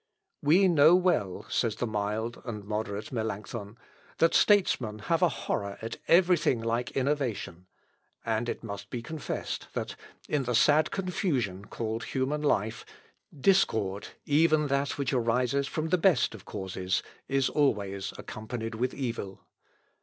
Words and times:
"We 0.41 0.67
know 0.67 0.95
well," 0.95 1.45
says 1.47 1.75
the 1.75 1.85
mild 1.85 2.41
and 2.43 2.63
moderate 2.65 3.11
Melancthon, 3.11 3.77
"that 4.17 4.33
statesmen 4.33 4.97
have 4.97 5.21
a 5.21 5.29
horror 5.29 5.77
at 5.79 5.97
every 6.07 6.37
thing 6.37 6.59
like 6.59 6.89
innovation; 6.93 7.67
and 8.25 8.49
it 8.49 8.63
must 8.63 8.89
be 8.89 9.03
confessed, 9.03 9.67
that 9.73 9.95
in 10.27 10.45
the 10.45 10.55
sad 10.55 10.89
confusion 10.89 11.65
called 11.65 12.05
human 12.05 12.41
life, 12.41 12.83
discord, 13.39 14.07
even 14.25 14.69
that 14.69 14.97
which 14.97 15.13
arises 15.13 15.67
from 15.67 15.89
the 15.89 15.99
best 15.99 16.33
of 16.33 16.45
causes, 16.45 17.03
is 17.27 17.47
always 17.47 18.11
accompanied 18.17 18.73
with 18.73 18.95
evil. 18.95 19.41